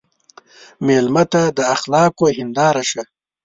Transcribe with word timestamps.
مېلمه 0.85 1.23
ته 1.31 1.41
د 1.57 1.59
اخلاقو 1.75 2.25
هنداره 2.37 2.83
شه. 2.89 3.03